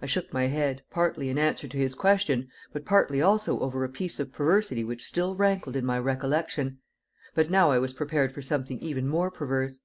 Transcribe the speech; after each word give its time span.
I 0.00 0.06
shook 0.06 0.32
my 0.32 0.44
head, 0.46 0.80
partly 0.88 1.28
in 1.28 1.36
answer 1.36 1.68
to 1.68 1.76
his 1.76 1.94
question, 1.94 2.48
but 2.72 2.86
partly 2.86 3.20
also 3.20 3.58
over 3.60 3.84
a 3.84 3.90
piece 3.90 4.18
of 4.18 4.32
perversity 4.32 4.84
which 4.84 5.04
still 5.04 5.34
rankled 5.34 5.76
in 5.76 5.84
my 5.84 5.98
recollection. 5.98 6.78
But 7.34 7.50
now 7.50 7.70
I 7.70 7.78
was 7.78 7.92
prepared 7.92 8.32
for 8.32 8.40
something 8.40 8.78
even 8.80 9.06
more 9.06 9.30
perverse. 9.30 9.82